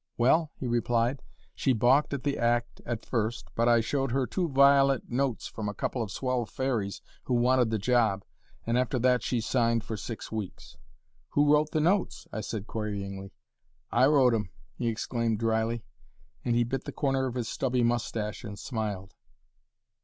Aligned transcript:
"Well," 0.17 0.49
he 0.59 0.65
replied, 0.65 1.21
"she 1.53 1.73
balked 1.73 2.11
at 2.11 2.23
the 2.23 2.35
act 2.39 2.81
at 2.87 3.05
first, 3.05 3.49
but 3.53 3.69
I 3.69 3.81
showed 3.81 4.11
her 4.13 4.25
two 4.25 4.49
violet 4.49 5.11
notes 5.11 5.45
from 5.45 5.69
a 5.69 5.75
couple 5.75 6.01
of 6.01 6.09
swell 6.11 6.47
fairies 6.47 7.03
who 7.25 7.35
wanted 7.35 7.69
the 7.69 7.77
job, 7.77 8.25
and 8.65 8.79
after 8.79 8.97
that 8.97 9.21
she 9.21 9.41
signed 9.41 9.83
for 9.83 9.95
six 9.95 10.31
weeks." 10.31 10.75
"Who 11.33 11.53
wrote 11.53 11.69
the 11.69 11.79
notes?" 11.81 12.25
I 12.33 12.41
said, 12.41 12.65
queryingly. 12.65 13.29
"I 13.91 14.07
wrote 14.07 14.33
'em!" 14.33 14.49
he 14.73 14.87
exclaimed 14.87 15.37
dryly, 15.37 15.83
and 16.43 16.55
he 16.55 16.63
bit 16.63 16.85
the 16.85 16.91
corner 16.91 17.27
of 17.27 17.35
his 17.35 17.47
stubby 17.47 17.83
mustache 17.83 18.43
and 18.43 18.57
smiled. 18.57 19.13